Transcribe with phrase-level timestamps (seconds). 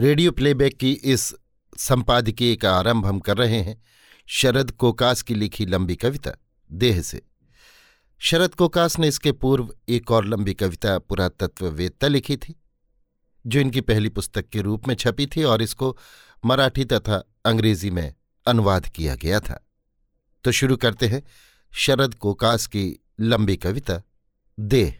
[0.00, 1.34] Radio playback की इस
[1.76, 3.82] संपादकीय का आरंभ हम कर रहे हैं
[4.26, 6.30] शरद कोकास की लिखी लंबी कविता,
[6.72, 7.22] देह से।
[8.18, 12.54] शरद कोकास ने इसके पूर्व एक और लंबी कविता पुरातत्ववेत्ता लिखी थी,
[13.46, 15.96] जो इनकी पहली पुस्तक के रूप में छपी थी और इसको
[16.44, 18.14] मराठी तथा अंग्रेज़ी में
[18.46, 19.68] अनुवाद किया गया था।
[20.44, 21.22] तो शुरू करते हैं
[21.72, 24.02] शरद कोकास की लंबी कविता,
[24.60, 24.98] देह।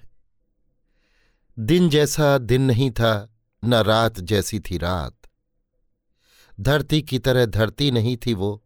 [1.58, 5.16] दिन जैसा दिन नहीं था न रात जैसी थी रात।
[6.60, 8.64] धरती की तरह धरती नहीं थी वो,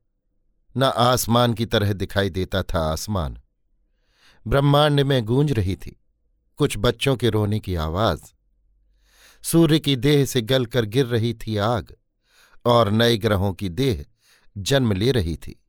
[0.76, 3.40] न आसमान की तरह दिखाई देता था आसमान।
[4.46, 6.00] ब्रह्मांड में गूंज रही थी,
[6.56, 8.22] कुछ बच्चों के रोने की आवाज़।
[9.42, 11.96] सूर्य की देह से गल कर गिर रही थी आग,
[12.64, 14.04] और नए ग्रहों की देह
[14.58, 15.60] जन्म ले रही थी।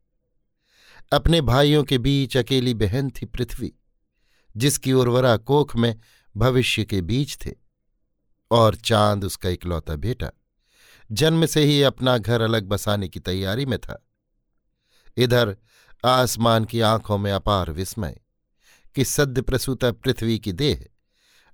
[1.13, 3.73] अपने भाइयों के बीच अकेली बहन थी पृथ्वी,
[4.57, 5.99] जिसकी उर्वरा कोख में
[6.38, 7.64] भविष्य के बीज थे।
[8.52, 10.30] और चाँद उसका इकलौता बेटा।
[11.12, 14.06] जन्म से ही अपना घर अलग बसाने की तैयारी में था।
[15.17, 15.58] इधर
[16.06, 18.22] आसमान की आँखों में अपार विस्मय
[18.95, 20.86] कि सद्य प्रसूता पृथ्वी की देह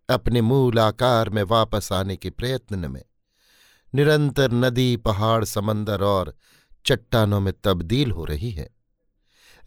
[0.10, 3.04] अपने मूल आकार में वापस आने के प्रयत्न में
[3.96, 6.36] निरंतर नदी, पहाड़, समंदर और
[6.86, 8.70] चट्टानों में तब्दील हो रही है।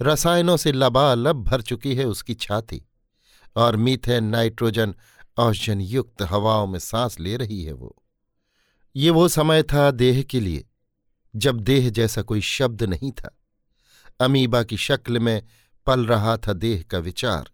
[0.02, 2.82] रसायनों से लबालब भर चुकी है उसकी छाती
[3.56, 4.94] और मीथेन नाइट्रोजन
[5.36, 8.02] औषधन युक्त हवाओं में सांस ले रही है वो।
[8.96, 10.68] ये वो समय था देह के लिए,
[11.36, 13.38] जब देह जैसा कोई शब्द नहीं था।
[14.20, 15.42] अमीबा की शक्ल में
[15.86, 17.50] पल रहा था देह का विचार।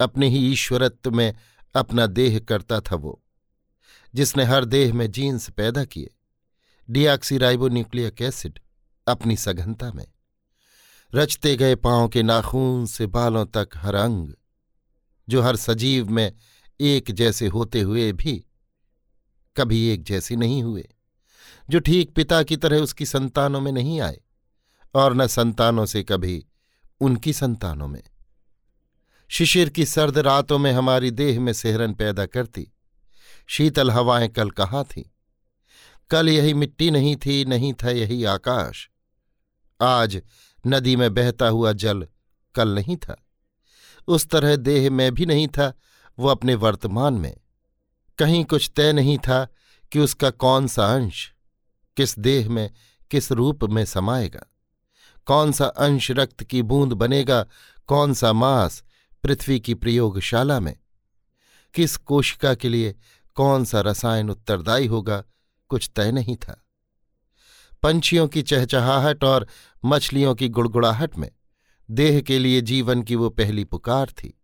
[0.00, 1.34] अपने ही ईश्वरत्व में
[1.74, 3.22] अपना देह करता था वो,
[4.14, 6.10] जिसने हर देह में जीन्स पैदा किए।
[6.90, 8.58] न्यूक्लियक एसिड
[9.06, 10.06] अपनी सघनता में।
[11.14, 14.28] रचते गए पाँव के नाखून से बालों तक हर अंग,
[15.28, 16.32] जो हर सजीव में
[16.80, 18.44] एक जैसे होते हुए भी
[19.56, 20.88] कभी एक जैसे नहीं हुए,
[21.70, 24.20] जो ठीक पिता की तरह उसकी संतानों में नहीं आए
[24.94, 26.46] और न संतानों से कभी
[27.00, 28.02] उनकी संतानों में।
[29.28, 32.68] शिशिर की सर्द रातों में हमारी देह में सेहरन पैदा करती,
[33.46, 35.04] शीतल हवाएँ कल कहाँ थीं?
[36.10, 38.90] कल यही मिट्टी नहीं थी, नहीं था यही आकाश।
[39.80, 40.22] आज
[40.66, 42.06] नदी में बहता हुआ जल
[42.54, 43.24] कल नहीं था।
[44.08, 45.72] उस तरह देह में भी नहीं था
[46.18, 47.36] वो अपने वर्तमान में।
[48.18, 49.48] कहीं कुछ तय नहीं था
[49.92, 51.32] कि उसका कौन सा अंश
[51.96, 52.70] किस देह में,
[53.10, 54.46] किस रूप में समाएगा।
[55.26, 57.46] कौन सा अंश रक्त की बूंद बनेगा,
[57.86, 58.84] कौन सा मांस
[59.22, 60.76] पृथ्वी की प्रयोगशाला में।
[61.74, 62.94] किस कोशिका के लिए
[63.34, 65.24] कौन सा रसायन उत्तरदायी होगा,
[65.68, 66.66] कुछ तय नहीं था।
[67.82, 69.46] पंछियों की चहचहाहट और
[69.84, 71.30] मछलियों की गुड़गुड़ाहट में,
[71.90, 74.42] देह के लिए जीवन की वो पहली पुकार थी।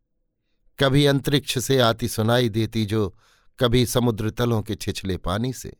[0.82, 3.18] कभी अंतरिक्ष से आती सुनाई देती जो
[3.58, 5.76] कभी समुद्र तलों के छिछले पानी से।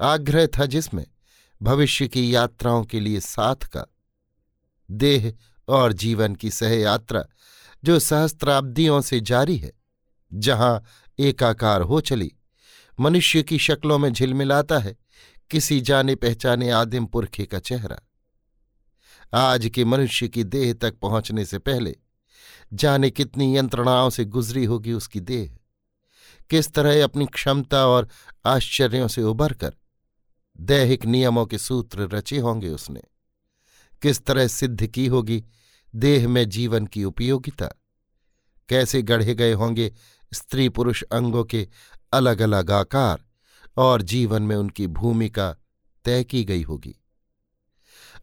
[0.00, 1.06] आग्रह था जिसमें
[1.62, 3.86] भविष्य की यात्राओं के लिए साथ का
[4.90, 5.34] देह
[5.68, 7.24] और जीवन की सह यात्रा
[7.84, 9.72] जो सहस्त्राब्दियों से जारी है,
[10.32, 10.82] जहाँ
[11.18, 12.32] एकाकार हो चली,
[13.00, 14.96] मनुष्य की शक्लों में झिलमिलाता है,
[15.50, 18.08] किसी जाने पहचाने आदिम पुरखे का चेहरा।
[19.34, 21.96] आज के मनुष्य की देह तक पहुँचने से पहले
[22.72, 25.58] जाने कितनी यंत्रणाओं से गुजरी होगी उसकी देह।
[26.50, 28.08] किस तरह अपनी क्षमता और
[28.46, 29.74] आश्चर्यों से उबर कर
[30.60, 33.02] दैहिक नियमों के सूत्र रचे होंगे उसने।
[34.02, 35.44] किस तरह सिद्ध की होगी
[35.94, 37.68] देह में जीवन की उपयोगिता।
[38.68, 39.94] कैसे गढ़े गए होंगे
[40.34, 41.68] स्त्री पुरुष अंगों के
[42.12, 43.24] अलग अलग आकार
[43.76, 45.56] और जीवन में उनकी भूमिका
[46.04, 46.96] तय की गई होगी।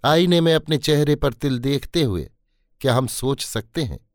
[0.06, 2.32] आईने में अपने चेहरे पर तिल देखते हुए
[2.82, 4.11] क्या हम सोच सकते हैं?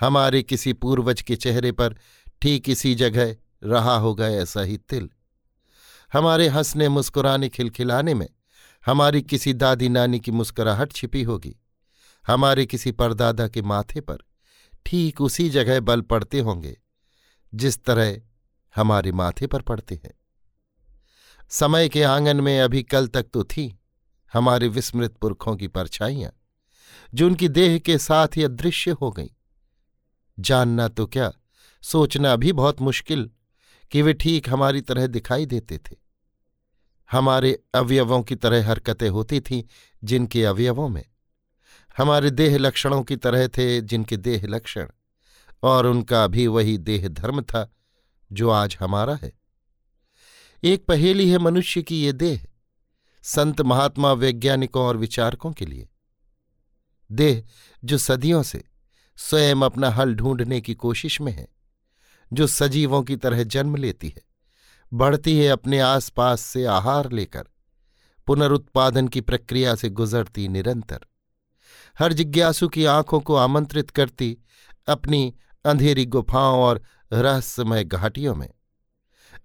[0.00, 1.96] हमारे किसी पूर्वज के चेहरे पर
[2.42, 5.08] ठीक इसी जगह रहा होगा ऐसा ही तिल।
[6.12, 8.28] हमारे हंसने मुस्कुराने खिलखिलाने में
[8.86, 11.56] हमारी किसी दादी नानी की मुस्कुराहट छिपी होगी।
[12.26, 14.18] हमारे किसी परदादा के माथे पर
[14.86, 16.76] ठीक उसी जगह बल पड़ते होंगे,
[17.52, 18.16] जिस तरह
[18.74, 20.12] हमारे माथे पर पड़ते हैं।
[21.50, 23.66] समय के आँगन में अभी कल तक तो थी
[24.32, 26.32] हमारे विस्मृत पुरखों की परछाइयाँ,
[27.14, 29.28] जो उनकी देह के साथ ही अदृश्य हो गईं।
[30.38, 31.32] जानना तो क्या,
[31.82, 33.30] सोचना भी बहुत मुश्किल
[33.90, 35.96] कि वे ठीक हमारी तरह दिखाई देते थे।
[37.10, 39.62] हमारे अवयवों की तरह हरकतें होती थीं
[40.04, 41.04] जिनके अवयवों में।
[41.96, 44.88] हमारे देह लक्षणों की तरह थे जिनके देह लक्षण,
[45.62, 47.70] और उनका भी वही देह धर्म था
[48.32, 49.32] जो आज हमारा है।
[50.62, 52.44] एक पहेली है मनुष्य की ये देह,
[53.22, 55.88] संत महात्मा वैज्ञानिकों और विचारकों के लिए।
[57.10, 57.42] देह
[57.84, 58.64] जो सदियों से
[59.16, 61.48] स्वयं अपना हल ढूँढने की कोशिश में है,
[62.32, 64.22] जो सजीवों की तरह जन्म लेती है,
[64.92, 67.44] बढ़ती है अपने आसपास से आहार लेकर,
[68.26, 71.00] पुनरुत्पादन की प्रक्रिया से गुजरती निरंतर।
[71.98, 74.36] हर जिज्ञासु की आँखों को आमंत्रित करती
[74.88, 75.34] अपनी
[75.64, 76.82] अंधेरी गुफाओं और
[77.12, 78.48] रहस्यमय घाटियों में,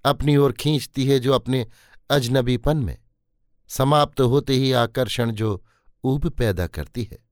[0.05, 1.65] अपनी ओर खींचती है जो अपने
[2.09, 2.97] अजनबीपन में,
[3.69, 5.63] समाप्त होते ही आकर्षण जो
[6.03, 7.28] ऊब पैदा करती है।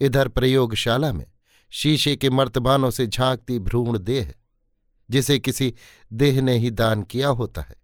[0.00, 1.26] इधर प्रयोगशाला में
[1.72, 4.32] शीशे के मर्तबानों से झांकती भ्रूण देह,
[5.10, 5.74] जिसे किसी
[6.12, 7.76] देह ने ही दान किया होता है,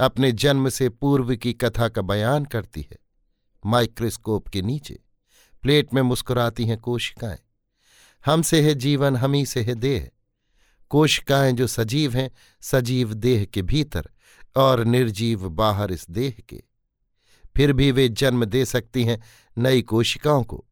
[0.00, 2.98] अपने जन्म से पूर्व की कथा का बयान करती है।
[3.66, 4.98] माइक्रोस्कोप के नीचे
[5.62, 7.38] प्लेट में मुस्कुराती हैं कोशिकाएँ।
[8.26, 10.10] हमसे है जीवन, हम ही से है देह।
[10.90, 14.08] कोशिकाएँ जो सजीव हैं, सजीव देह के भीतर
[14.56, 16.62] और निर्जीव बाहर इस देह के।
[17.56, 19.22] फिर भी वे जन्म दे सकती हैं
[19.58, 20.64] नई कोशिकाओं को।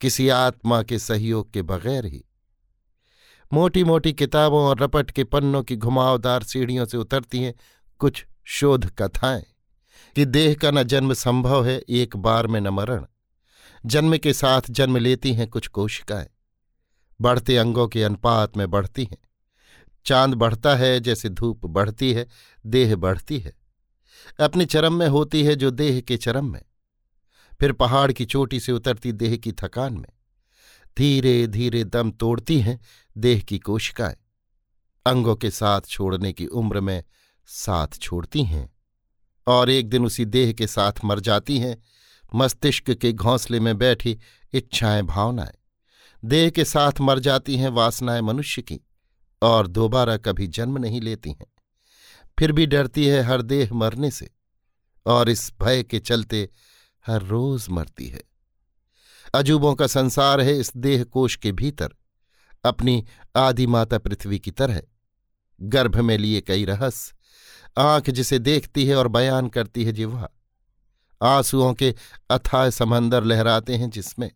[0.00, 2.24] किसी आत्मा के सहयोग के बगैर ही।
[3.52, 7.54] मोटी मोटी किताबों और रपट के पन्नों की घुमावदार सीढ़ियों से उतरती हैं
[7.98, 9.46] कुछ शोध कथाएँ
[10.16, 13.06] कि देह का न जन्म संभव है, एक बार में न मरण।
[13.86, 16.26] जन्म के साथ जन्म लेती हैं कुछ कोशिकाएँ।
[17.20, 19.18] बढ़ते अंगों के अनुपात में बढ़ती हैं।
[20.06, 22.28] चाँद बढ़ता है, जैसे धूप बढ़ती है,
[22.66, 23.56] देह बढ़ती है।
[24.40, 26.62] अपने चरम में होती है जो देह के चरम में।
[27.60, 30.08] फिर पहाड़ की चोटी से उतरती देह की थकान में।
[30.98, 32.80] धीरे धीरे दम तोड़ती हैं
[33.18, 34.16] देह की कोशिकाएँ।
[35.06, 37.04] अंगों के साथ छोड़ने की उम्र में
[37.46, 38.74] साथ छोड़ती हैं
[39.46, 41.82] और एक दिन उसी देह के साथ मर जाती हैं।
[42.34, 44.18] मस्तिष्क के घोंसले में बैठी
[44.52, 45.54] इच्छाएँ, भावनाएँ।
[46.24, 48.80] देह के साथ मर जाती हैं वासनाएँ मनुष्य की
[49.42, 51.46] और दोबारा कभी जन्म नहीं लेती हैं।
[52.38, 54.30] फिर भी डरती है हर देह मरने से
[55.06, 56.48] और इस भय के चलते
[57.06, 58.22] हर रोज मरती है।
[59.34, 61.88] अजूबों का संसार है इस देह कोश के भीतर।
[62.64, 63.04] अपनी
[63.36, 64.82] आदि माता पृथ्वी की तरह,
[65.60, 67.16] गर्भ में लिए कई रहस्य
[67.78, 70.28] आँख जिसे देखती है और बयान करती है जिह्वा।
[71.22, 71.94] आंसुओं के
[72.30, 74.30] अथाय समंदर लहराते हैं जिसमें।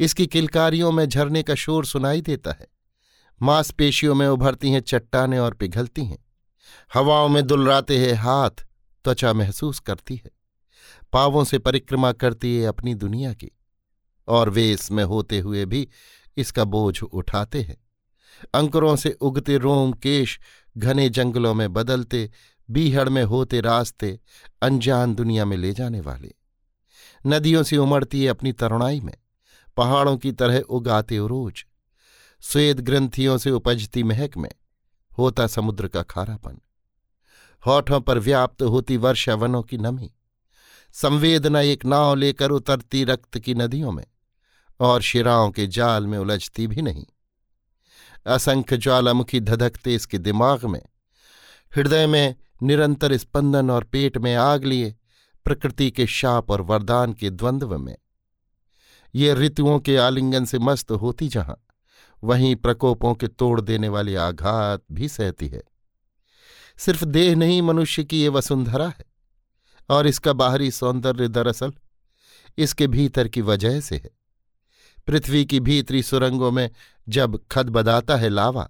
[0.00, 2.66] इसकी किलकारियों में झरने का शोर सुनाई देता है।
[3.42, 6.24] मांसपेशियों में उभरती हैं चट्टाने और पिघलती हैं।
[6.94, 8.50] हवाओं में दुलराते हैं हाथ,
[9.04, 10.41] त्वचा महसूस करती है।
[11.12, 13.50] पावों से परिक्रमा करती है अपनी दुनिया की,
[14.28, 15.88] और वे इसमें होते हुए भी
[16.36, 17.76] इसका बोझ उठाते हैं।
[18.54, 20.38] अंकुरों से उगते रोम केश
[20.76, 22.30] घने जंगलों में बदलते,
[22.68, 24.18] बीहड़ में होते रास्ते
[24.62, 26.32] अनजान दुनिया में ले जाने वाले।
[27.26, 29.16] नदियों से उमड़ती है अपनी तरुणाई में,
[29.76, 31.64] पहाड़ों की तरह उगाते उरोज
[32.42, 34.50] स्वेद ग्रंथियों से उपजती महक में
[35.18, 36.58] होता समुद्र का खारापन।
[37.62, 40.10] होठों पर व्याप्त होती वर्षा वनों की नमी।
[40.92, 44.04] संवेदना एक नाव लेकर उतरती रक्त की नदियों में,
[44.80, 47.06] और शिराओं के जाल में उलझती भी नहीं।
[48.26, 50.82] असंख्य ज्वालामुखी धधकते इसके दिमाग में।
[51.76, 54.94] हृदय में निरंतर स्पंदन और पेट में आग लिए,
[55.44, 57.96] प्रकृति के शाप और वरदान के द्वंद्व में।
[59.14, 61.64] ये ऋतुओं के आलिंगन से मस्त होती जहाँ,
[62.24, 65.62] वहीं प्रकोपों के तोड़ देने वाले आघात भी सहती है।
[66.76, 69.11] सिर्फ़ देह नहीं, मनुष्य की ये वसुंधरा है।
[69.90, 71.72] और इसका बाहरी सौंदर्य दरअसल
[72.58, 74.10] इसके भीतर की वजह से है।
[75.06, 76.70] पृथ्वी की भीतरी सुरंगों में
[77.08, 78.68] जब खद बदाता है लावा,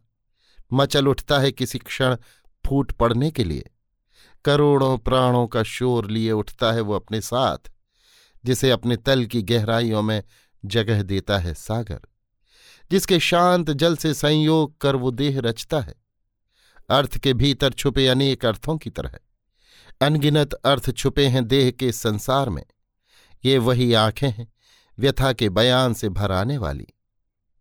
[0.73, 2.17] मचल उठता है किसी क्षण
[2.65, 3.71] फूट पड़ने के लिए।
[4.45, 7.71] करोड़ों प्राणों का शोर लिए उठता है वो अपने साथ,
[8.45, 10.23] जिसे अपने तल की गहराइयों में
[10.65, 12.01] जगह देता है सागर,
[12.91, 15.95] जिसके शांत जल से संयोग कर वो देह रचता है।
[16.91, 19.19] अर्थ के भीतर छुपे अनेक अर्थों की तरह
[20.03, 22.65] अनगिनत अर्थ छुपे हैं देह के संसार में।
[23.45, 24.53] ये वही आँखें हैं,
[24.99, 26.87] व्यथा के बयान से भर आने वाली,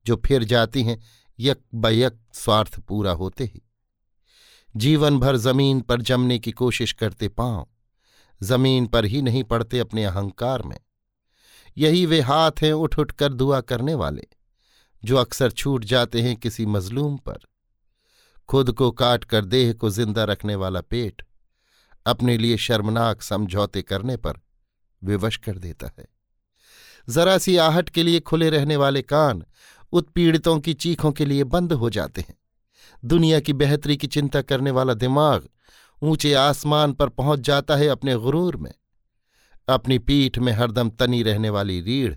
[0.06, 1.02] जो फिर जाती हैं,
[1.40, 3.62] यक बयक स्वार्थ पूरा होते ही।
[4.76, 7.68] जीवन भर ज़मीन पर जमने की कोशिश करते पाँव,
[8.44, 10.78] ज़मीन पर ही नहीं पड़ते अपने अहंकार में।
[11.78, 14.28] यही वे हाथ हैं उठ उठ कर दुआ करने वाले,
[15.04, 17.40] जो अक्सर छूट जाते हैं किसी मजलूम पर।
[18.50, 21.22] खुद को काट कर देह को ज़िंदा रखने वाला पेट
[22.06, 24.34] अपने लिए शर्मनाक समझौते करने पर
[25.04, 26.08] विवश कर देता है।
[27.10, 29.44] जरा सी आहट के लिए खुले रहने वाले कान
[29.92, 32.38] उत्पीड़ितों की चीखों के लिए बंद हो जाते हैं।
[33.06, 35.50] दुनिया की बेहतरी की चिंता करने वाला दिमाग
[36.04, 38.74] ऊँचे आसमान पर पहुँच जाता है अपने गुरूर में।
[39.68, 42.16] अपनी पीठ में हरदम तनी रहने वाली रीढ़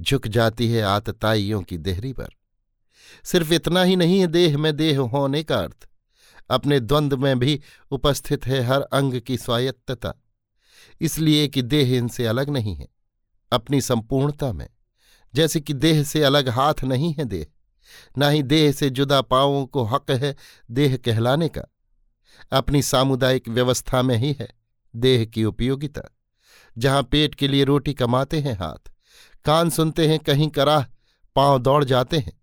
[0.00, 2.28] झुक जाती है आतताइयों की देहरी पर।
[3.24, 5.88] सिर्फ़ इतना ही नहीं है देह में देह होने का अर्थ
[6.50, 7.60] अपने द्वंद्व में भी
[7.90, 10.14] उपस्थित है हर अंग की स्वायत्तता।
[11.00, 12.88] इसलिए कि देह इनसे अलग नहीं है,
[13.52, 14.68] अपनी संपूर्णता में।
[15.34, 17.46] जैसे कि देह से अलग हाथ नहीं है देह,
[18.18, 20.34] न ही देह से जुदा पांवों को हक है
[20.70, 21.62] देह कहलाने का।
[22.52, 24.48] अपनी सामुदायिक व्यवस्था में ही है
[24.94, 26.02] देह की उपयोगिता।
[26.78, 28.90] जहाँ पेट के लिए रोटी कमाते हैं हाथ,
[29.44, 30.84] कान सुनते हैं कहीं कराह,
[31.36, 32.40] पाँव दौड़ जाते हैं,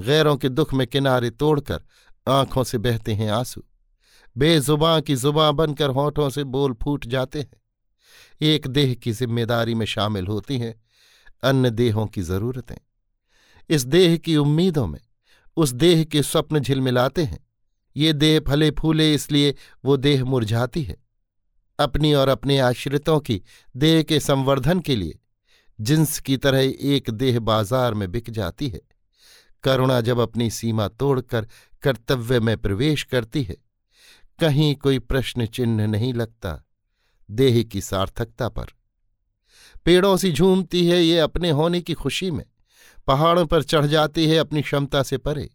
[0.00, 1.82] गैरों के दुख में किनारे तोड़कर
[2.28, 3.62] आँखों से बहते हैं आँसू।
[4.36, 7.62] बेजुबां की जुबां बनकर होठों से बोल फूट जाते हैं।
[8.42, 10.74] एक देह की ज़िम्मेदारी में शामिल होती हैं,
[11.42, 12.76] अन्य देहों की जरूरतें।
[13.70, 15.00] इस देह की उम्मीदों में,
[15.56, 17.46] उस देह के स्वप्न झिलमिलाते हैं।
[17.96, 20.96] ये देह फले फूले इसलिए वो देह मुरझाती है।
[21.78, 23.42] अपनी और अपने आश्रितों की
[23.76, 25.18] देह के संवर्धन के लिए,
[25.80, 28.80] जिन्स की तरह एक देह बाज़ार में बिक जाती है।
[29.64, 31.48] करुणा जब अपनी सीमा तोड़कर
[31.82, 33.56] कर्तव्य में प्रवेश करती है।
[34.40, 36.64] कहीं कोई प्रश्न चिन्ह नहीं लगता,
[37.30, 38.66] देह की सार्थकता पर।
[39.84, 42.44] पेड़ों से झूमती है ये अपने होने की खुशी में।
[43.06, 45.50] पहाड़ों पर चढ़ जाती है अपनी क्षमता से परे।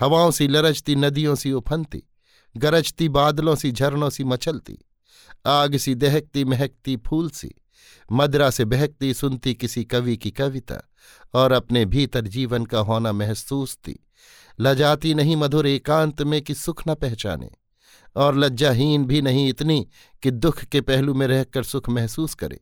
[0.00, 2.02] हवाओं सी लरजती, नदियों सी उफनती,
[2.56, 4.78] गरजती, बादलों सी झरनों सी मचलती।
[5.46, 7.54] आग सी दहकती, महकती फूल सी।
[8.12, 10.90] मदरा से बहकती, सुनती किसी कवि की कविता
[11.34, 14.06] और अपने भीतर जीवन का होना महसूस थी
[14.60, 17.50] लजाती नहीं मधुर एकांत में कि सुख न पहचाने।
[18.16, 19.88] और लज्जाहीन भी नहीं इतनी
[20.22, 22.60] कि दुख के पहलू में रहकर सुख महसूस करे।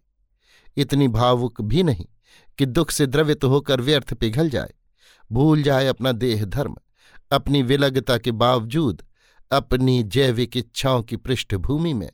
[0.76, 2.06] इतनी भावुक भी नहीं
[2.58, 4.74] कि दुख से द्रवित होकर व्यर्थ पिघल जाए।
[5.32, 6.76] भूल जाए अपना देह धर्म,
[7.32, 9.02] अपनी विलगता के बावजूद,
[9.52, 12.10] अपनी जैविक इच्छाओं की पृष्ठभूमि में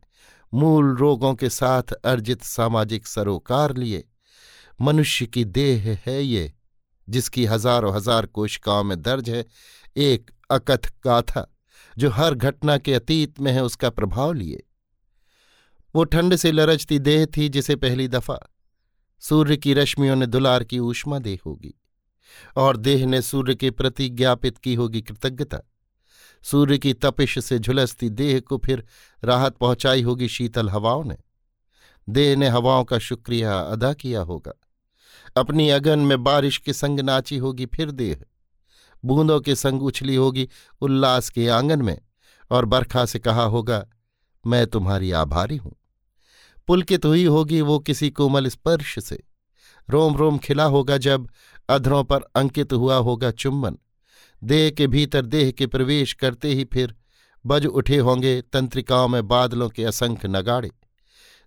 [0.54, 4.08] मूल रोगों के साथ अर्जित सामाजिक सरोकार लिए।
[4.80, 6.52] मनुष्य की देह है ये
[7.08, 9.44] जिसकी हज़ारों हज़ार कोशिकाओं में दर्ज है,
[9.96, 11.46] एक अकथ गाथा,
[11.96, 14.62] जो हर घटना के अतीत में है उसका प्रभाव लिए।
[15.94, 18.38] वो ठंड से लरजती देह थी जिसे पहली दफ़ा
[19.22, 21.74] सूर्य की रश्मियों ने दुलार की ऊष्मा दे होगी,
[22.56, 25.60] और देह ने सूर्य के प्रति ज्ञापित की होगी कृतज्ञता।
[26.44, 28.84] सूर्य की तपिश से झुलसती देह को फिर
[29.22, 31.16] राहत पहुंचाई होगी शीतल हवाओं ने।
[32.08, 34.52] देह ने हवाओं का शुक्रिया अदा किया होगा।
[35.38, 38.24] अपनी अगन में बारिश के संग नाची होगी, फिर देह।
[39.04, 40.48] बूंदों के संग उछली होगी
[40.80, 41.98] उल्लास के आँगन में,
[42.50, 43.84] और बरखा से कहा होगा,
[44.46, 45.74] मैं तुम्हारी आभारी हूँ।
[46.68, 49.22] पुलकित हुई होगी वो किसी कोमल स्पर्श से।
[49.88, 51.28] रोम रोम खिला होगा जब
[51.68, 53.78] अधरों पर अंकित हुआ होगा चुम्बन
[54.42, 56.94] देह के भीतर देह के प्रवेश करते ही फिर
[57.46, 60.70] बज उठे होंगे तंत्रिकाओं में बादलों के असंख्य नगाड़े।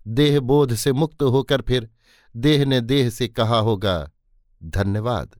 [0.06, 1.88] देह बोध से मुक्त होकर फिर
[2.36, 4.10] देह ने देह से कहा होगा,
[4.64, 5.30] धन्यवाद।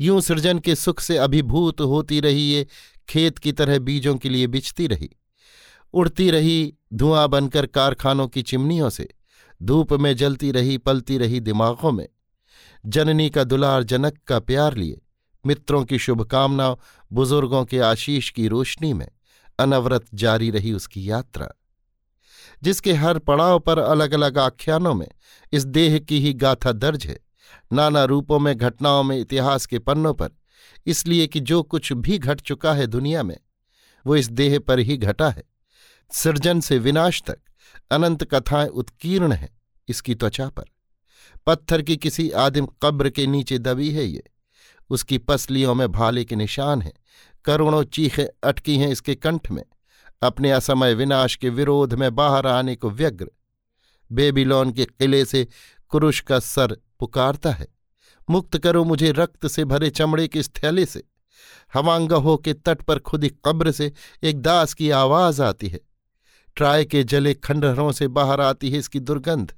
[0.00, 2.66] यूँ सृजन के सुख से अभिभूत होती रही ये,
[3.08, 5.16] खेत की तरह बीजों के लिए बिछती रही।
[5.92, 9.08] उड़ती रही धुआँ बनकर कारखानों की चिमनियों से,
[9.62, 12.08] धूप में जलती रही, पलती रही दिमागों में।
[12.86, 15.00] जननी का दुलार जनक का प्यार लिए,
[15.46, 16.76] मित्रों की शुभकामनाओं,
[17.12, 19.08] बुज़ुर्गों के आशीष की रोशनी में,
[19.58, 21.48] अनवरत जारी रही उसकी यात्रा।
[22.62, 25.08] जिसके हर पड़ाव पर अलग अलग आख्यानों में
[25.52, 27.18] इस देह की ही गाथा दर्ज है।
[27.72, 30.30] नाना रूपों में, घटनाओं में, इतिहास के पन्नों पर।
[30.86, 33.36] इसलिए कि जो कुछ भी घट चुका है दुनिया में,
[34.06, 35.44] वो इस देह पर ही घटा है।
[36.10, 37.38] सृजन से विनाश तक
[37.90, 40.64] अनंत कथाएँ उत्कीर्ण हैं इसकी त्वचा पर।
[41.46, 44.22] पत्थर की किसी आदिम कब्र के नीचे दबी है ये।
[44.90, 46.92] उसकी पसलियों में भाले के निशान हैं।
[47.44, 49.64] करोड़ों चीखें अटकी हैं इसके कंठ में।
[50.22, 53.30] अपने असमय विनाश के विरोध में बाहर आने को व्यग्र।
[54.12, 55.48] बेबीलोन के किले से
[55.88, 57.66] कुरुष का सर पुकारता है।
[58.30, 61.02] मुक्त करो मुझे रक्त से भरे चमड़े के स्थैले से।
[61.74, 65.80] हवांगहो के तट पर खुदी कब्र से एक दास की आवाज़ आती है।
[66.56, 69.54] ट्राय के जले खंडहरों से बाहर आती है इसकी दुर्गंध।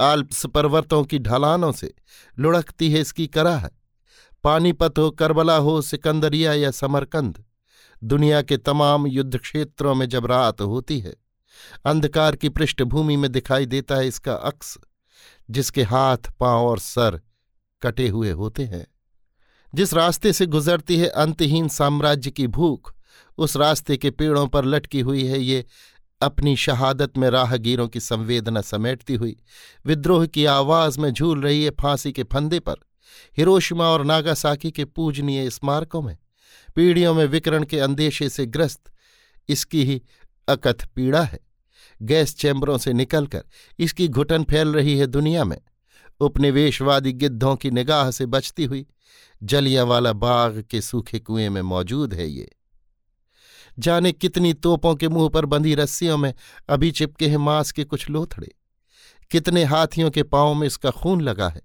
[0.00, 1.94] आल्प्स पर्वतों की ढलानों से
[2.38, 3.66] लुढ़कती है इसकी कराह।
[4.44, 7.44] पानीपत हो, करबला हो, सिकंदरिया या समरकंद।
[8.04, 11.16] दुनिया के तमाम युद्ध क्षेत्रों में जब रात होती है,
[11.84, 14.78] अंधकार की पृष्ठभूमि में दिखाई देता है इसका अक्स,
[15.50, 17.20] जिसके हाथ, पाँव और सर
[17.82, 18.86] कटे हुए होते हैं।
[19.74, 22.94] जिस रास्ते से गुजरती है अंतहीन साम्राज्य की भूख,
[23.38, 25.64] उस रास्ते के पेड़ों पर लटकी हुई है ये
[26.20, 29.36] अपनी शहादत में राहगीरों की संवेदना समेटती हुई,
[29.86, 32.74] विद्रोह की आवाज़ में झूल रही है फांसी के फंदे पर,
[33.36, 36.16] हिरोशिमा और नागासाकी के पूजनीय स्मारकों में।
[36.76, 38.92] पीढ़ियों में विकरण के अंदेशे से ग्रस्त।
[39.48, 40.02] इसकी ही
[40.48, 41.38] अकथ पीड़ा है।
[42.02, 43.44] गैस चैम्बरों से निकलकर
[43.78, 45.60] इसकी घुटन फैल रही है दुनिया में।
[46.20, 48.86] उपनिवेशवादी गिद्धों की निगाह से बचती हुई
[49.42, 52.48] जलियावाला बाग के सूखे कुएँ में मौजूद है ये।
[53.78, 56.34] जाने कितनी तोपों के मुँह पर बंधी रस्सियों में
[56.68, 58.54] अभी चिपके हैं मांस के कुछ लोथड़े।
[59.30, 61.62] कितने हाथियों के पाँव में इसका खून लगा है,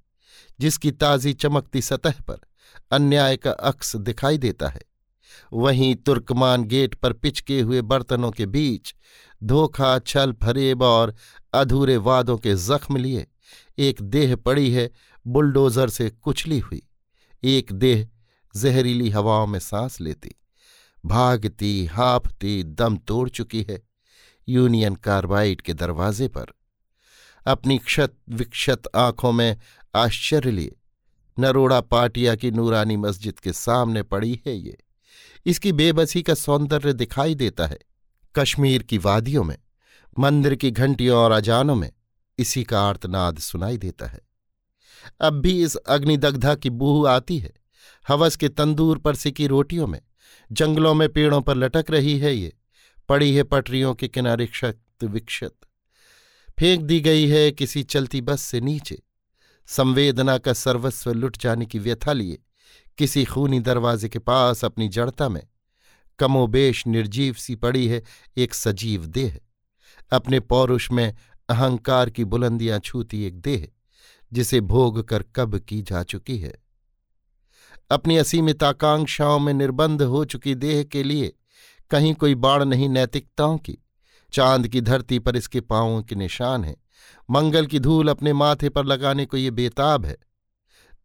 [0.60, 2.40] जिसकी ताजी चमकती सतह पर
[2.92, 4.82] अन्याय का अक्स दिखाई देता है।
[5.54, 8.96] वहीं तुर्कमान गेट पर पिचके हुए बर्तनों के बीच
[9.44, 11.16] धोखा, छल, फरेब और
[11.54, 13.28] अधूरे वादों के जख्म लिए।
[13.80, 14.92] एक देह पड़ी है,
[15.28, 16.82] बुलडोजर से कुचली हुई।
[17.44, 18.08] एक देह
[18.56, 20.36] जहरीली हवाओं में सांस लेती।
[21.06, 23.84] भागती, हाफती, दम तोड़ चुकी है
[24.50, 26.46] यूनियन कार्बाइड के दरवाजे पर।
[27.48, 29.58] अपनी क्षत विक्षत आँखों में
[29.96, 30.76] आश्चर्य लिए।
[31.40, 34.81] नरोड़ा पाटिया की नूरानी मस्जिद के सामने पड़ी है ये।
[35.46, 37.80] इसकी बेबसी का सौंदर्य दिखाई देता है।
[38.36, 39.58] कश्मीर की वादियों में,
[40.20, 41.92] मंदिर की घंटियों और अजानों में
[42.38, 44.20] इसी का आर्तनाद सुनाई देता है।
[45.22, 47.54] अब भी इस अग्निदग्धा की बूह आती है।
[48.08, 50.02] हवस के तंदूर पर सिकी रोटियों में,
[50.52, 52.54] जंगलों में पेड़ों पर लटक रही है ये,
[53.10, 55.56] पड़ी है पटरियों के किनारे क्षत विक्षत।
[56.60, 59.04] फेंक दी गई है किसी चलती बस से नीचे।
[59.68, 62.40] संवेदना का सर्वस्व लुट जाने की व्यथा लिए
[62.98, 65.48] किसी खूनी दरवाजे के पास अपनी जड़ता में।
[66.20, 68.04] कमोबेश निर्जीव सी पड़ी है,
[68.38, 69.40] एक सजीव देह।
[70.12, 71.16] अपने पौरुष में
[71.50, 73.68] अहंकार की बुलंदियाँ छूती एक देह,
[74.34, 76.64] जिसे भोग कर कब की जा चुकी है।
[77.92, 81.34] अपनी असीमित आकांक्षाओं में निर्बंध हो चुकी देह के लिए
[81.90, 83.78] कहीं कोई बाढ़ नहीं नैतिकताओं की।
[84.34, 86.78] चाँद की धरती पर इसके पांवों के निशान हैं।
[87.30, 90.18] मंगल की धूल अपने माथे पर लगाने को ये बेताब है।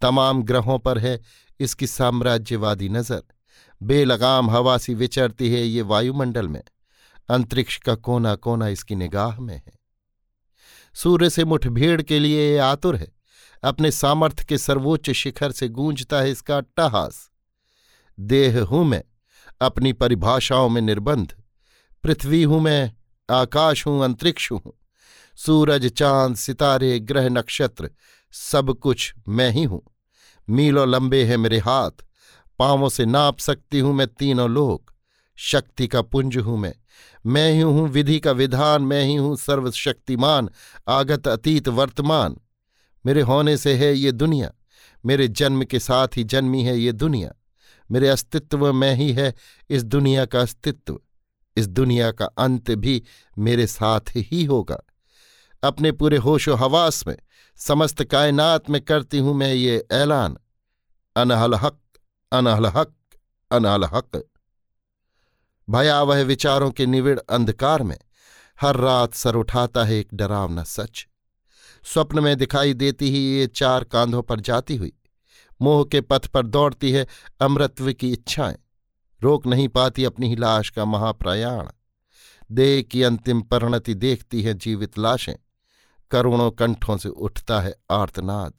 [0.01, 1.21] तमाम ग्रहों पर है
[1.61, 3.23] इसकी साम्राज्यवादी नज़र।
[3.83, 6.63] बेलगाम हवा सी विचरती है ये वायुमंडल में।
[7.29, 9.73] अंतरिक्ष का कोना कोना इसकी निगाह में है।
[10.95, 13.09] सूर्य से मुठभेड़ के लिए ये आतुर है।
[13.63, 17.31] अपने सामर्थ्य के सर्वोच्च शिखर से गूंजता है इसका अट्टहास
[18.19, 19.03] देह हूँ मैं,
[19.61, 21.33] अपनी परिभाषाओं में निर्बंध।
[22.05, 22.93] पृथ्वी हूँ मैं,
[23.29, 24.73] आकाश हूँ, अंतरिक्ष हूँ।
[25.37, 27.91] सूरज, चाँद, सितारे, ग्रह, नक्षत्र,
[28.35, 29.83] सब कुछ मैं ही हूँ।
[30.49, 31.91] मीलों लंबे हैं मेरे हाथ,
[32.59, 34.93] पांवों से नाप सकती हूँ मैं तीनों लोक।
[35.39, 36.75] शक्ति का पुंज हूँ मैं
[37.25, 40.49] मैं ही हूँ विधि का विधान, मैं ही हूँ सर्वशक्तिमान,
[40.89, 42.37] आगत अतीत वर्तमान।
[43.05, 44.51] मेरे होने से है ये दुनिया,
[45.05, 47.33] मेरे जन्म के साथ ही जन्मी है ये दुनिया।
[47.91, 49.33] मेरे अस्तित्व में ही है
[49.71, 50.99] इस दुनिया का अस्तित्व,
[51.57, 53.03] इस दुनिया का अंत भी
[53.37, 54.79] मेरे साथ ही होगा।
[55.67, 57.17] अपने पूरे होशो हवास में,
[57.59, 60.37] समस्त कायनात में करती हूँ मैं ये ऐलान।
[61.17, 61.79] अनहल हक
[62.33, 62.95] अनहल हक
[63.51, 64.25] अनहल हक।
[65.69, 67.99] भयावह विचारों के निविड़ अंधकार में,
[68.59, 71.07] हर रात सर उठाता है एक डरावना सच।
[71.85, 74.93] स्वप्न में दिखाई देती ही ये चार कांधों पर जाती हुई,
[75.63, 77.07] मोह के पथ पर दौड़ती है
[77.41, 78.57] अमृत्व की इच्छाएँ।
[79.21, 81.69] रोक नहीं पाती अपनी ही लाश का महाप्रयाण।
[82.51, 85.35] देह की अंतिम परिणति देखती है जीवित लाशें।
[86.11, 88.53] करोड़ों कंठों से उठता है आर्तनाद।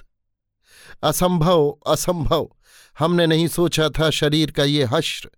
[1.03, 2.49] असंभव असंभव,
[2.99, 5.29] हमने नहीं सोचा था शरीर का ये हश्र।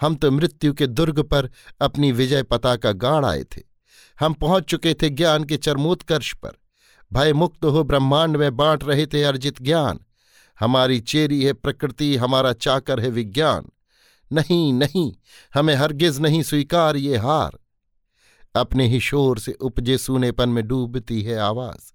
[0.00, 1.50] हम तो मृत्यु के दुर्ग पर
[1.80, 3.62] अपनी विजय पताका गाड़ आए थे।
[4.20, 6.52] हम पहुँच चुके थे ज्ञान के चरमोत्कर्ष पर।
[7.12, 9.98] भय मुक्त हो ब्रह्मांड में बांट रहे थे अर्जित ज्ञान।
[10.60, 13.68] हमारी चेरी है प्रकृति, हमारा चाकर है विज्ञान।
[14.32, 15.12] नहीं नहीं,
[15.54, 17.58] हमें हरगिज नहीं स्वीकार ये हार।
[18.54, 21.92] अपने ही शोर से उपजे सूनेपन में डूबती है आवाज़।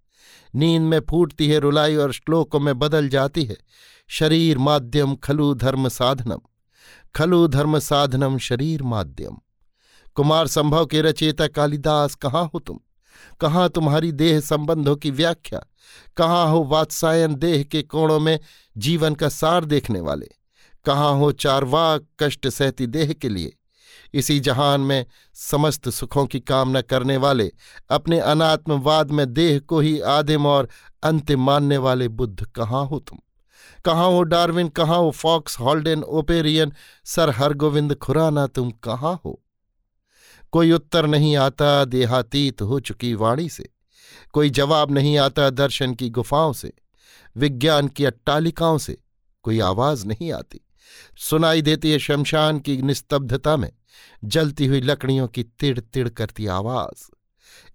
[0.56, 3.58] नींद में फूटती है रुलाई और श्लोकों में बदल जाती है।
[4.08, 6.40] शरीर माध्यम, खलु धर्म साधनम।
[7.16, 9.38] खलु धर्म साधनम, शरीर माध्यम।
[10.16, 12.80] कुमार संभव के रचेता कालिदास, कहाँ हो तुम?
[13.42, 15.66] कहाँ तुम्हारी देह संबंधों की व्याख्या?
[16.18, 18.40] कहाँ हो वात्सायन देह के कोणों में
[18.78, 20.28] जीवन का सार देखने वाले?
[20.86, 23.56] कहाँ हो चारवाक कष्ट सहती देह के लिए?
[24.14, 27.52] इसी जहान में समस्त सुखों की कामना करने वाले,
[27.90, 30.70] अपने अनात्मवाद में देह को ही आदिम और
[31.04, 33.20] अंतिम मानने वाले बुद्ध कहाँ हो तुम?
[33.86, 34.68] कहाँ हो डार्विन?
[34.68, 36.74] कहाँ हो Fox, Haldane, Oparin,
[37.06, 38.48] sir Hargobind Khorana?
[38.48, 39.44] तुम कहाँ हो?
[40.52, 43.70] कोई उत्तर नहीं आता, देहातीत हो चुकी वाणी से।
[44.34, 46.74] कोई जवाब नहीं आता दर्शन की गुफाओं से।
[47.38, 48.98] विज्ञान की अट्टालिकाओं से
[49.44, 50.60] कोई आवाज़ नहीं आती।
[51.18, 53.72] सुनाई देती है शमशान की निस्तब्धता में।
[54.26, 57.12] जलती हुई लकड़ियों की तिड़ तिड़ करती आवाज़।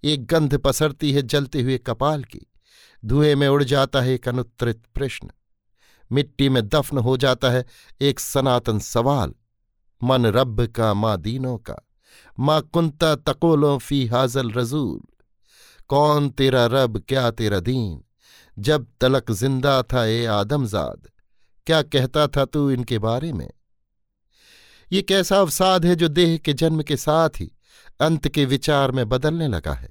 [0.04, 2.40] एक गंध पसरती है जलते हुए कपाल की।
[3.04, 5.30] धुएँ में उड़ जाता है एक अनुत्तरित प्रश्न।
[6.12, 7.64] मिट्टी में दफन हो जाता है
[8.00, 9.34] एक सनातन सवाल।
[10.02, 11.76] मन रब का, माँ दीनों का।
[12.38, 15.00] माँ कुंता तकोलो फ़ी हाजल रजूल।
[15.88, 18.04] कौन तेरा रब, क्या तेरा दीन?
[18.58, 21.08] जब तलक ज़िंदा था ए आदमजाद।
[21.66, 23.50] क्या कहता था तू इनके बारे में?
[24.94, 27.50] ये कैसा अवसाद है जो देह के जन्म के साथ ही
[28.00, 29.88] अंत के विचार में बदलने लगा है?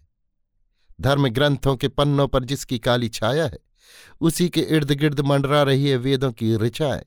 [1.01, 3.59] धर्म ग्रंथों के पन्नों पर जिसकी काली छाया है,
[4.21, 7.03] उसी के इर्द गिर्द मंडरा रही है वेदों की ऋचाएँ।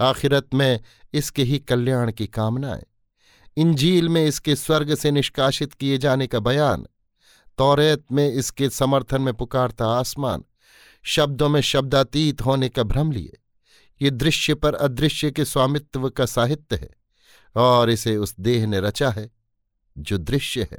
[0.00, 0.80] आखिरत में
[1.14, 2.84] इसके ही कल्याण की कामनाएँ।
[3.56, 6.86] इंजील में इसके स्वर्ग से निष्कासित किए जाने का बयान,
[7.58, 10.44] तौरेत में इसके समर्थन में पुकारता आसमान,
[11.04, 13.38] शब्दों में शब्दातीत होने का भ्रम लिए।
[14.02, 17.05] ये दृश्य पर अदृश्य के स्वामित्व का साहित्य है।
[17.56, 19.30] और इसे उस देह ने रचा है,
[19.96, 20.78] जो दृश्य है।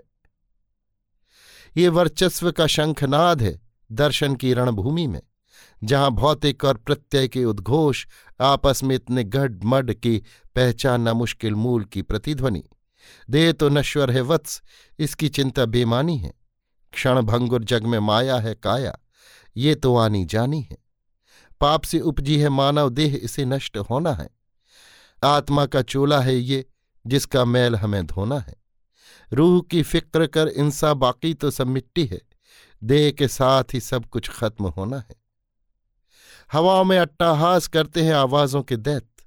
[1.77, 3.59] ये वर्चस्व का शंखनाद है
[3.89, 5.21] दर्शन की रणभूमि में,
[5.83, 8.05] जहाँ भौतिक और प्रत्यय के उद्घोष,
[8.41, 10.21] आपस में इतने गढ़ मड की
[10.57, 12.63] न मुश्किल मूल की प्रतिध्वनि।
[13.29, 14.61] देह तो नश्वर है वत्स,
[14.99, 16.33] इसकी चिंता बेमानी है।
[16.93, 18.97] क्षण भंगुर जग में माया है काया,
[19.55, 20.77] ये तो आनी जानी है।
[21.61, 24.29] पाप से उपजी है मानव देह, इसे नष्ट होना है।
[25.23, 26.65] आत्मा का चोला है ये,
[27.07, 28.55] जिसका मैल हमें धोना है।
[29.33, 32.21] रूह की फ़िक्र कर इंसा बाकी तो सब मिट्टी है।
[32.83, 35.15] देह के साथ ही सब कुछ खत्म होना है।
[36.51, 39.25] हवाओं में अट्टाहास करते हैं आवाजों के दैत्य।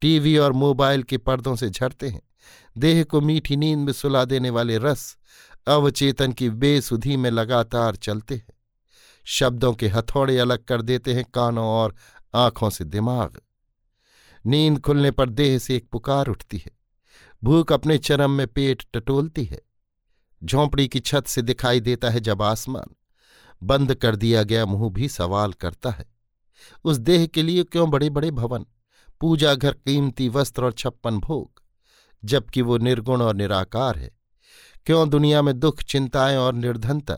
[0.00, 2.22] टीवी और मोबाइल के पर्दों से झरते हैं।
[2.78, 5.18] देह को मीठी नींद में सुला देने वाले रस
[5.66, 8.52] अवचेतन की बेसुधी में लगातार चलते हैं।
[9.24, 11.94] शब्दों के हथौड़े अलग कर देते हैं, कानों और
[12.34, 13.40] आँखों से दिमाग।
[14.46, 16.72] नींद खुलने पर देह से एक पुकार उठती है।
[17.44, 19.62] भूख अपने चरम में पेट टटोलती है।
[20.44, 22.94] झोंपड़ी की छत से दिखाई देता है जब आसमान।
[23.62, 26.06] बंद कर दिया गया मुँह भी सवाल करता है।
[26.84, 28.66] उस देह के लिए क्यों बड़े बड़े भवन?
[29.20, 31.62] पूजा घर कीमती वस्त्र और छप्पन भोग।
[32.24, 34.10] जबकि वो निर्गुण और निराकार है।
[34.86, 37.16] क्यों दुनिया में दुख, चिंताएँ और निर्धनता?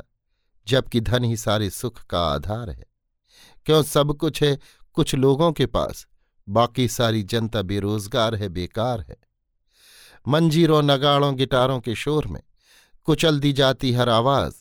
[0.66, 2.87] जबकि धन ही सारे सुख का आधार है।
[3.66, 4.58] क्यों सब कुछ है
[4.92, 6.06] कुछ लोगों के पास?
[6.48, 9.16] बाकी सारी जनता बेरोजगार है, बेकार है।
[10.28, 12.42] मंजीरों, नगाड़ों, गिटारों के शोर में
[13.05, 14.55] कुचल दी जाती हर आवाज़,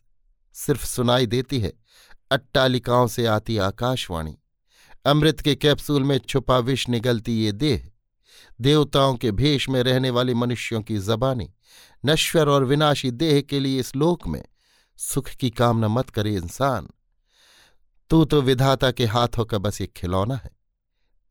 [0.54, 1.74] सिर्फ़ सुनाई देती है
[2.32, 4.38] अट्टालिकाओं से आती आकाशवाणी।
[5.06, 7.92] अमृत के कैप्सूल में छुपा विष निगलती ये देह,
[8.62, 11.54] देवताओं के भेष में रहने वाले मनुष्यों की जबानी,
[12.06, 14.46] नश्वर और विनाशी देह के लिए इस लोक में
[14.98, 16.90] सुख की कामना मत करे इंसान।
[18.10, 20.61] तू तो विधाता के हाथों का बस एक खिलौना है।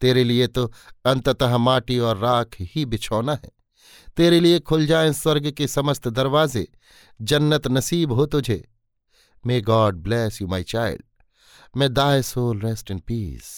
[0.00, 0.64] तेरे लिए तो
[1.06, 3.50] अंततः माटी और राख ही बिछौना है।
[4.16, 6.66] तेरे लिए खुल जाएँ स्वर्ग के समस्त दरवाजे,
[7.20, 8.64] जन्नत नसीब हो तुझे।
[9.46, 11.02] May God bless you my child
[11.76, 13.48] mine thy soul rest in peace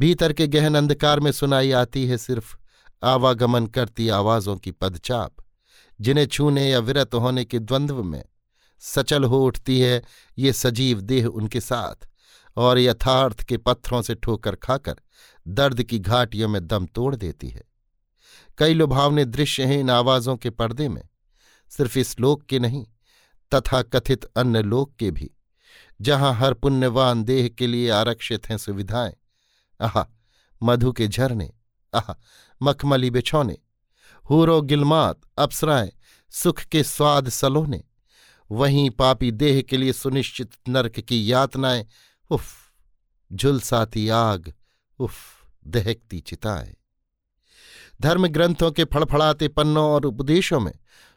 [0.00, 2.56] भीतर के गहन अंधकार में सुनाई आती है सिर्फ़
[3.02, 5.32] आवागमन करती आवाजों की पदचाप,
[6.00, 8.24] जिन्हें छूने या विरत होने के द्वंद्व में
[8.80, 10.02] सचल हो उठती है
[10.38, 12.08] ये सजीव देह उनके साथ।
[12.56, 14.96] और यथार्थ के पत्थरों से ठोकर खाकर
[15.48, 17.62] दर्द की घाटियों में दम तोड़ देती है।
[18.58, 21.02] कई लुभावने दृश्य हैं इन आवाजों के पर्दे में,
[21.68, 22.86] सिर्फ़ इस लोक के नहीं
[23.54, 25.30] तथा कथित अन्य लोक के भी,
[26.00, 29.14] जहाँ हर पुण्यवान देह के लिए आरक्षित हैं सुविधाएँ।
[29.80, 30.04] आह,
[30.62, 31.52] मधु के झरने,
[31.94, 32.14] आह,
[32.62, 33.58] मखमली बिछौने,
[34.30, 35.92] हूरो गिलमात, अप्सराएँ,
[36.30, 37.84] सुख के स्वाद सलोने,
[38.50, 41.86] वहीं पापी देह के लिए सुनिश्चित नरक की यातनाएँ
[42.30, 42.52] उफ
[43.30, 44.52] झुलसाती आग,
[44.98, 45.16] उफ,
[45.66, 46.74] दहकती चिताएँ।
[48.00, 50.72] धर्म ग्रंथों के फड़फड़ाते पन्नों और उपदेशों में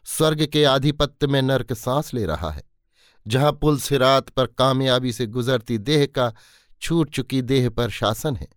[0.06, 2.62] स्वर्ग के आधिपत्य में नर्क सांस ले रहा है,
[3.26, 6.32] जहाँ पुल सिरात पर कामयाबी से गुजरती देह का
[6.82, 8.48] छूट चुकी देह पर शासन है,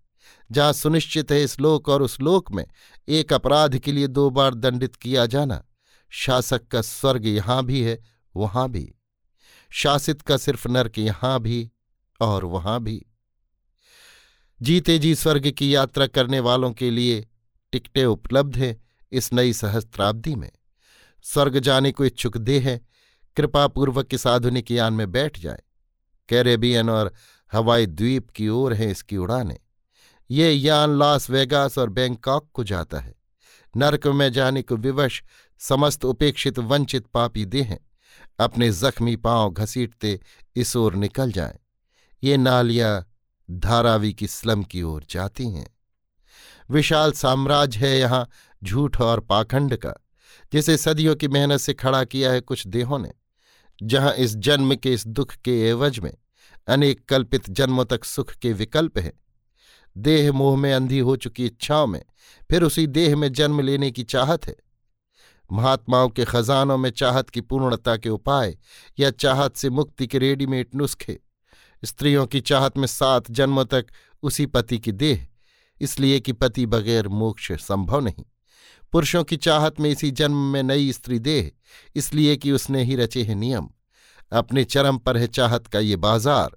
[0.50, 2.66] जहाँ सुनिश्चित है इस लोक और उस लोक में
[3.08, 5.64] एक अपराध के लिए दो बार दंडित किया जाना,
[6.12, 8.00] शासक का स्वर्ग यहाँ भी है,
[8.36, 8.94] वहाँ भी।
[9.72, 11.70] शासित का सिर्फ़ नर्क यहाँ भी
[12.22, 13.06] और वहाँ भी।
[14.62, 17.28] जीते जी स्वर्ग की यात्रा करने वालों के लिए
[17.74, 18.76] टिकटें उपलब्ध हैं
[19.12, 20.52] इस नई सहस्त्राब्दी में।
[21.26, 22.80] स्वर्ग जाने को इच्छुक देह है
[23.38, 25.62] कृपापूर्वक इस आधुनिक यान में बैठ जाए।
[26.30, 27.14] कैरेबियन और
[27.52, 29.58] हवाई द्वीप की ओर है इसकी उड़ानें।
[30.30, 33.16] ये यान लास वेगास और बैंकॉक को जाता है।
[33.78, 35.24] नरक में जाने को विवश,
[35.60, 37.78] समस्त उपेक्षित वंचित पापी देह
[38.40, 40.20] अपने जख्मी पाँव घसीटते
[40.56, 41.60] इस ओर निकल जाएँ।
[42.24, 43.06] ये नालियाँ
[43.52, 45.78] धारावी की स्लम की ओर जाती हैं।
[46.72, 48.30] विशाल साम्राज्य है यहाँ
[48.64, 49.94] झूठ और पाखंड का,
[50.54, 53.12] जिसे सदियों की मेहनत से खड़ा किया है कुछ देहों ने,
[53.84, 56.14] जहाँ इस जन्म के, इस दुख के एवज में
[56.68, 59.14] अनेक कल्पित जन्मों तक सुख के विकल्प हैं।
[59.98, 62.04] देह मोह में अंधी हो चुकी इच्छाओं में
[62.50, 64.56] फिर उसी देह में जन्म लेने की चाहत है।
[65.52, 68.58] महात्माओं के खजानों में चाहत की पूर्णता के उपाय
[69.00, 71.20] या चाहत से मुक्ति के रेडीमेड नुस्खे
[71.84, 73.86] स्त्रियों की चाहत में सात जन्मों तक
[74.24, 75.28] उसी पति की देह,
[75.82, 78.26] इसलिए कि पति बगैर मोक्ष संभव नहीं।
[78.94, 81.52] पुरुषों की चाहत में इसी जन्म में नई स्त्री देह,
[81.96, 83.70] इसलिए कि उसने ही रचे हैं नियम।
[84.32, 86.56] अपने चरम पर है चाहत का ये बाज़ार,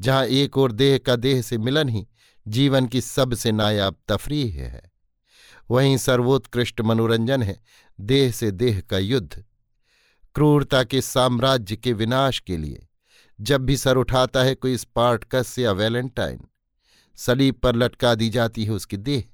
[0.00, 2.06] जहाँ एक और देह का देह से मिलन ही,
[2.46, 4.82] जीवन की सबसे नायाब तफरीह है।
[5.70, 7.60] वहीं सर्वोत्कृष्ट मनोरंजन है
[7.98, 9.44] देह से देह का युद्ध।
[10.34, 12.86] क्रूरता के साम्राज्य के विनाश के लिए।
[13.40, 16.40] जब भी सर उठाता है कोई स्पार्टकस या वैलेंटाइन।
[17.18, 19.24] सलीब पर लटका दी जाती है उसकी देह,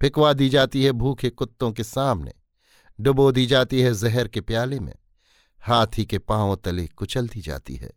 [0.00, 2.32] फिकवा दी जाती है भूखे कुत्तों के सामने,
[3.00, 4.94] डुबो दी जाती है जहर के प्याले में,
[5.60, 7.90] हाथी के पाँव तले कुचल दी जाती है।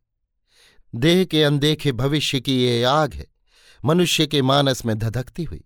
[0.95, 3.27] देह के अनदेखे भविष्य की ये आग है,
[3.85, 5.63] मनुष्य के मानस में धधकती हुई,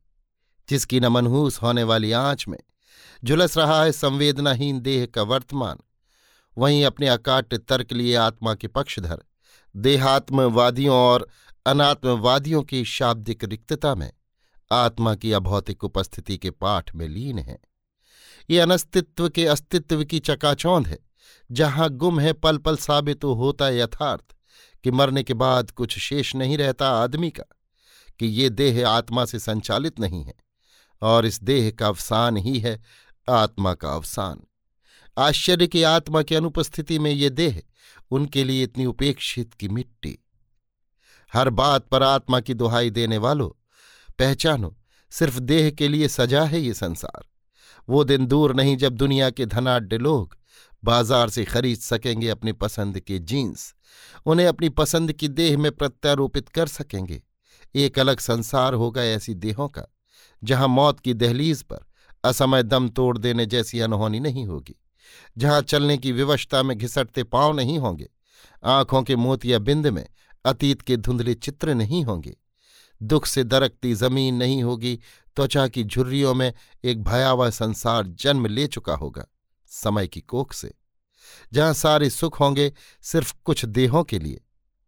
[0.69, 2.57] जिसकी न मनहूस होने वाली आँच में
[3.25, 5.77] झुलस रहा है संवेदनाहीन देह का वर्तमान,
[6.57, 9.23] वहीं अपने अकाट्य तर्क लिए आत्मा के पक्षधर
[9.77, 11.27] देहात्मवादियों और
[11.65, 14.11] अनात्मवादियों की शाब्दिक रिक्तता में
[14.71, 17.59] आत्मा की अभौतिक उपस्थिति के पाठ में लीन है।
[18.49, 20.97] ये अनस्तित्व के अस्तित्व की चकाचौंध है।
[21.51, 24.35] जहाँ गुम है पल पल साबित होता यथार्थ
[24.83, 27.43] कि मरने के बाद कुछ शेष नहीं रहता आदमी का,
[28.19, 30.33] कि ये देह आत्मा से संचालित नहीं है
[31.01, 32.79] और इस देह का अवसान ही है
[33.29, 34.41] आत्मा का अवसान।
[35.17, 37.61] आश्चर्य की आत्मा की अनुपस्थिति में ये देह
[38.11, 40.17] उनके लिए इतनी उपेक्षित की मिट्टी।
[41.33, 43.49] हर बात पर आत्मा की दुहाई देने वालों,
[44.19, 44.75] पहचानो,
[45.11, 47.25] सिर्फ़ देह के लिए सजा है ये संसार।
[47.87, 50.37] वो दिन दूर नहीं जब दुनिया के धनाढ़ लोग
[50.83, 53.73] बाज़ार से खरीद सकेंगे अपनी पसंद के जीन्स।
[54.25, 57.21] उन्हें अपनी पसंद की देह में प्रत्यारोपित कर सकेंगे।
[57.75, 59.83] एक अलग संसार होगा ऐसी देहों का,
[60.43, 61.85] जहाँ मौत की दहलीज पर
[62.23, 64.75] असमय दम तोड़ देने जैसी अनहोनी नहीं होगी।
[65.37, 68.09] जहाँ चलने की विवशता में घिसटते पाँव नहीं होंगे,
[68.63, 70.05] आँखों के मोतिया बिंद में
[70.45, 72.35] अतीत के धुंधले चित्र नहीं होंगे।
[73.03, 74.99] दुख से दरकती ज़मीन नहीं होगी,
[75.35, 79.25] त्वचा की झुर्रियों में एक भयावह संसार जन्म ले चुका होगा,
[79.67, 80.73] समय की कोख से।
[81.53, 84.41] जहाँ सारे सुख होंगे, सिर्फ़ कुछ देहों के लिए।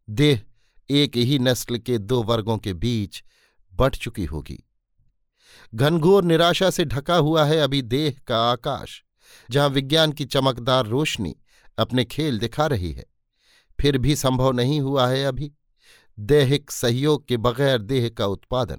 [0.10, 0.42] देह
[0.90, 3.24] एक ही नस्ल के दो वर्गों के बीच
[3.74, 4.64] बट चुकी होगी।
[5.76, 9.04] घनघोर निराशा से ढका हुआ है अभी देह का आकाश।
[9.52, 11.36] जहाँ विज्ञान की चमकदार रोशनी
[11.78, 13.06] अपने खेल दिखा रही है।
[13.80, 15.54] फिर भी संभव नहीं हुआ है अभी।
[16.20, 18.78] दैहिक सहयोग के बगैर देह का उत्पादन।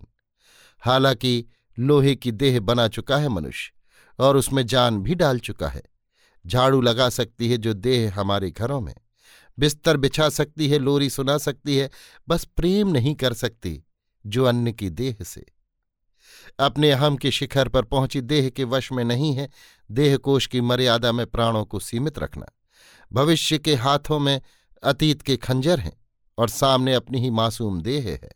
[0.81, 1.47] हालाँकि
[1.79, 3.73] लोहे की देह बना चुका है मनुष्य,
[4.19, 5.83] और उसमें जान भी डाल चुका है।
[6.47, 8.95] झाड़ू लगा सकती है जो देह हमारे घरों में।
[9.59, 11.91] बिस्तर बिछा सकती है, लोरी सुना सकती है,
[12.29, 13.85] बस प्रेम नहीं कर सकती
[14.27, 15.47] जो अन्य की देह से।
[16.59, 19.49] अपने अहम के शिखर पर पहुँची देह के वश में नहीं है
[19.91, 22.47] देह कोश की मर्यादा में प्राणों को सीमित रखना।
[23.13, 24.41] भविष्य के हाथों में
[24.83, 26.01] अतीत के खंजर हैं
[26.39, 28.31] और सामने अपनी ही मासूम देह है।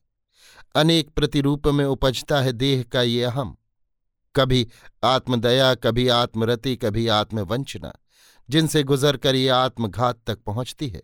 [0.75, 3.57] अनेक प्रतिरूप में उपजता है देह का ये अहम।
[4.37, 4.69] कभी
[5.05, 7.93] आत्मदया, कभी आत्मरति, कभी आत्मवंचना,
[8.51, 11.03] जिनसे गुजर कर ये आत्मघात तक पहुँचती है।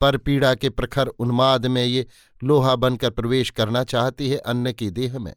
[0.00, 2.06] पर पीड़ा के प्रखर उन्माद में ये
[2.44, 5.34] लोहा बनकर प्रवेश करना चाहती है अन्न की देह में।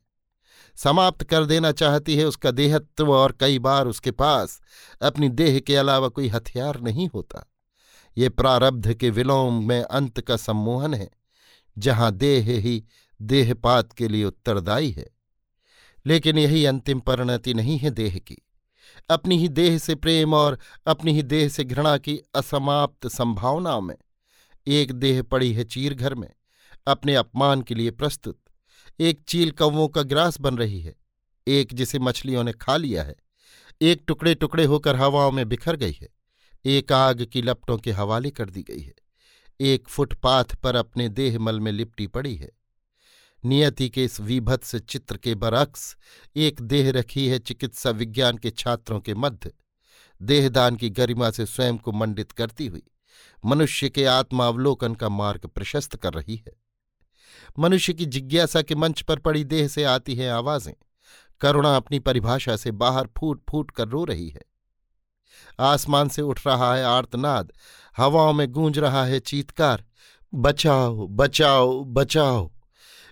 [0.77, 4.61] समाप्त कर देना चाहती है उसका देहत्व और कई बार उसके पास
[5.01, 7.51] अपनी देह के अलावा कोई हथियार नहीं होता।
[8.17, 11.09] ये प्रारब्ध के विलोम में अंत का सम्मोहन है,
[11.77, 12.83] जहाँ देह ही
[13.21, 15.09] देहपात के लिए उत्तरदायी है।
[16.05, 18.37] लेकिन यही अंतिम परिणति नहीं है देह की।
[19.09, 23.95] अपनी ही देह से प्रेम और अपनी ही देह से घृणा की असमाप्त संभावनाओं में,
[24.67, 26.29] एक देह पड़ी है चीर घर में,
[26.87, 28.39] अपने अपमान के लिए प्रस्तुत।
[28.99, 30.95] एक चील कौवों का ग्रास बन रही है।
[31.47, 33.15] एक जिसे मछलियों ने खा लिया है।
[33.81, 36.07] एक टुकड़े टुकड़े होकर हवाओं में बिखर गई है।
[36.65, 38.93] एक आग की लपटों के हवाले कर दी गई है।
[39.61, 42.51] एक फुटपाथ पर अपने देहमल में लिपटी पड़ी है।
[43.45, 45.97] नियति के इस विभत्स चित्र के बरक्स
[46.35, 49.51] एक देह रखी है चिकित्सा विज्ञान के छात्रों के मध्य।
[50.21, 52.83] देहदान की गरिमा से स्वयं को मंडित करती हुई,
[53.45, 56.66] मनुष्य के आत्मावलोकन का मार्ग प्रशस्त कर रही है।
[57.59, 60.73] मनुष्य की जिज्ञासा के मंच पर पड़ी देह से आती हैं आवाज़ें।
[61.41, 64.41] करुणा अपनी परिभाषा से बाहर फूट फूट कर रो रही है।
[65.59, 67.53] आसमान से उठ रहा है आर्तनाद।
[67.97, 69.85] हवाओं में गूंज रहा है चीतकार।
[70.33, 72.51] बचाओ बचाओ बचाओ।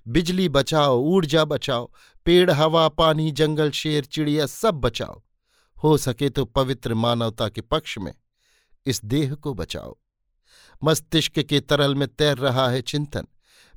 [0.08, 1.92] बिजली बचाओ, ऊर्जा बचाओ।
[2.26, 5.22] पेड़, हवा, पानी, जंगल, शेर, चिड़िया सब बचाओ।
[5.84, 8.14] हो सके तो पवित्र मानवता के पक्ष में
[8.86, 9.98] इस देह को बचाओ।
[10.84, 13.28] मस्तिष्क के तरल में तैर रहा है चिंतन।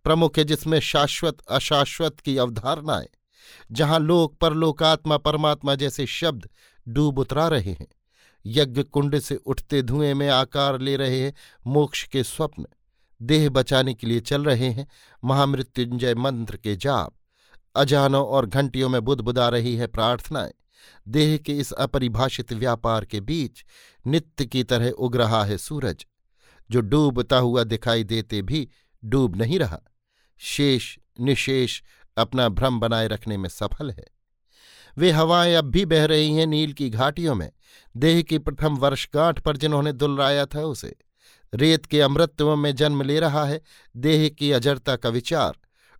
[0.09, 3.09] प्रमुख है जिसमें शाश्वत, अशाश्वत की अवधारणाएँ,
[3.73, 6.49] जहाँ लोक, परलोकात्मा, परमात्मा जैसे शब्द
[6.89, 7.87] डूब उतरा रहे हैं।
[8.47, 11.35] यज्ञ कुंड से उठते धुएँ में आकार ले रहे हैं,
[11.67, 12.67] मोक्ष के स्वप्न,
[13.23, 14.87] देह बचाने के लिए चल रहे हैं,
[15.25, 17.15] महामृत्युंजय मंत्र के जाप।
[17.77, 20.53] अजानों और घंटियों में बुदबुदा रही है प्रार्थनाएँ।
[21.09, 23.65] देह के इस अपरिभाषित व्यापार के बीच
[24.07, 26.07] नित्य की तरह उग रहा है सूरज,
[26.71, 28.69] जो डूबता हुआ दिखाई देते भी
[29.05, 29.81] डूब नहीं रहा।
[30.39, 31.83] शेष, निशेष
[32.17, 34.05] अपना भ्रम बनाए रखने में सफल है।
[34.99, 37.53] वे हवाएँ अब भी बह रही हैं नील की घाटियों में।
[37.97, 40.97] देह की प्रथम वर्षगांठ पर जिन्होंने दुलराया था उसे।
[41.55, 43.61] रेत के अमृतत्व में जन्म ले रहा है।
[43.97, 45.53] देह की अजरता का विचार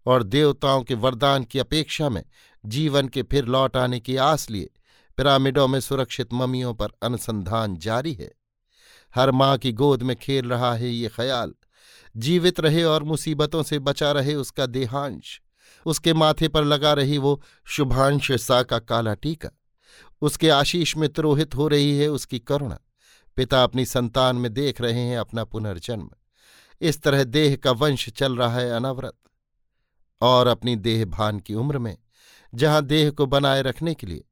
[0.07, 2.25] और देवताओं के वरदान की अपेक्षा में
[2.67, 4.71] जीवन के फिर लौट आने की आस लिए
[5.17, 8.33] पिरामिडों में सुरक्षित ममियों पर अनुसंधान जारी है।
[9.15, 11.55] हर माँ की गोद में खेल रहा है ये ख्याल।
[12.19, 15.41] जीवित रहे और मुसीबतों से बचा रहे उसका देहांश।
[15.87, 19.51] उसके माथे पर लगा रही वो शुभांश सा का काला टीका।
[20.23, 22.79] उसके आशीष में त्रोहित हो रही है उसकी करुणा।
[23.37, 26.11] पिता अपनी संतान में देख रहे हैं अपना पुनर्जन्म।
[26.81, 29.15] इस तरह देह का वंश चल रहा है अनवरत
[30.23, 31.97] और अपनी देह भान की उम्र में,
[32.55, 34.25] जहाँ देह को बनाए रखने के लिए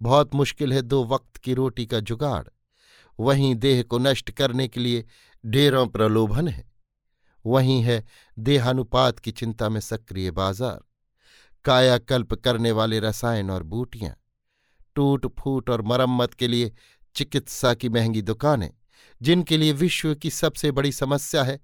[0.00, 2.46] बहुत मुश्किल है दो वक्त की रोटी का जुगाड़,
[3.18, 5.04] वहीं देह को नष्ट करने के लिए
[5.44, 6.69] ढेरों प्रलोभन है।
[7.44, 8.04] वहीं है
[8.36, 10.80] देहानुपात की चिंता में सक्रिय बाज़ार।
[11.64, 14.14] कायाकल्प करने वाले रसायन और बूटियाँ,
[14.96, 16.72] टूट फूट और मरम्मत के लिए
[17.16, 18.70] चिकित्सा की महँगी दुकानें,
[19.20, 21.58] जिनके लिए विश्व की सबसे बड़ी समस्या है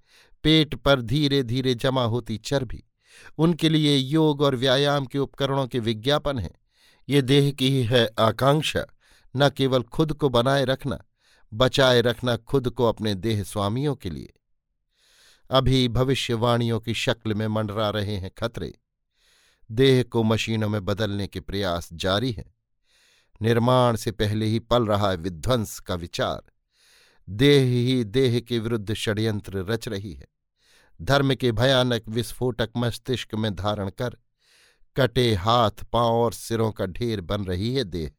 [0.44, 2.82] पेट पर धीरे धीरे जमा होती चर्बी।
[3.38, 6.54] उनके लिए योग और व्यायाम के उपकरणों के विज्ञापन हैं।
[7.08, 8.84] ये देह की ही है आकांक्षा,
[9.34, 10.98] न केवल खुद को बनाए रखना,
[11.52, 14.32] बचाए रखना खुद को अपने देह स्वामियों के लिए।
[15.50, 18.72] अभी भविष्यवाणियों की शक्ल में मंडरा रहे हैं खतरे।
[19.70, 22.54] देह को मशीनों में बदलने के प्रयास जारी हैं।
[23.42, 26.42] निर्माण से पहले ही पल रहा है विध्वंस का विचार।
[27.28, 30.26] देह ही देह के विरुद्ध षड्यंत्र रच रही है।
[31.02, 34.16] धर्म के भयानक विस्फोटक मस्तिष्क में धारण कर
[34.96, 38.10] कटे हाथ, पाँव और सिरों का ढेर बन रही है देह।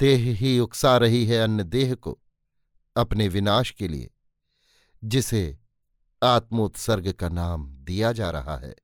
[0.00, 2.18] देह ही उकसा रही है अन्य देह को
[2.96, 4.10] अपने विनाश के लिए,
[5.04, 5.58] जिसे
[6.24, 8.74] आत्मोत्सर्ग का नाम दिया जा रहा है।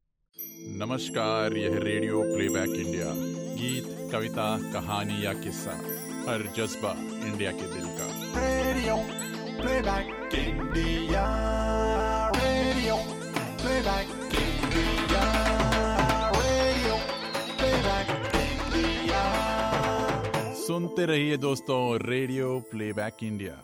[0.79, 3.07] नमस्कार यह रेडियो प्लेबैक इंडिया।
[3.55, 5.77] गीत कविता कहानी या किस्सा
[6.29, 6.91] हर जज्बा
[7.29, 8.97] इंडिया के दिल का। Radio
[9.63, 11.25] playback India.
[12.37, 12.97] Radio
[13.63, 15.25] playback India.
[16.37, 16.97] Radio
[17.57, 19.25] playback India.
[20.67, 23.57] सुनते रहिए दोस्तों रेडियो प्लेबैक इंडिया।